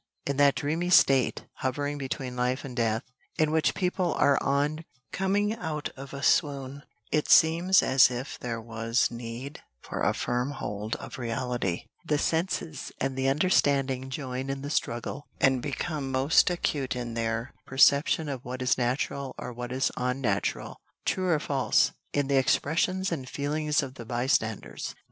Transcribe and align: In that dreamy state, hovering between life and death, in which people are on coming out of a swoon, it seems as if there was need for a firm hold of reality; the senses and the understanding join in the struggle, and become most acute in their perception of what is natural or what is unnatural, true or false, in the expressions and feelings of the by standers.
In 0.25 0.37
that 0.37 0.55
dreamy 0.55 0.89
state, 0.89 1.45
hovering 1.57 1.99
between 1.99 2.35
life 2.35 2.65
and 2.65 2.75
death, 2.75 3.03
in 3.37 3.51
which 3.51 3.75
people 3.75 4.15
are 4.15 4.41
on 4.41 4.83
coming 5.11 5.53
out 5.55 5.89
of 5.95 6.11
a 6.11 6.23
swoon, 6.23 6.81
it 7.11 7.29
seems 7.29 7.83
as 7.83 8.09
if 8.09 8.39
there 8.39 8.59
was 8.59 9.11
need 9.11 9.61
for 9.79 10.01
a 10.01 10.15
firm 10.15 10.53
hold 10.53 10.95
of 10.95 11.19
reality; 11.19 11.83
the 12.03 12.17
senses 12.17 12.91
and 12.99 13.15
the 13.15 13.27
understanding 13.27 14.09
join 14.09 14.49
in 14.49 14.63
the 14.63 14.71
struggle, 14.71 15.27
and 15.39 15.61
become 15.61 16.09
most 16.11 16.49
acute 16.49 16.95
in 16.95 17.13
their 17.13 17.53
perception 17.67 18.27
of 18.27 18.43
what 18.43 18.63
is 18.63 18.79
natural 18.79 19.35
or 19.37 19.53
what 19.53 19.71
is 19.71 19.91
unnatural, 19.97 20.81
true 21.05 21.29
or 21.29 21.37
false, 21.39 21.91
in 22.11 22.25
the 22.25 22.37
expressions 22.39 23.11
and 23.11 23.29
feelings 23.29 23.83
of 23.83 23.93
the 23.93 24.05
by 24.07 24.25
standers. 24.25 24.95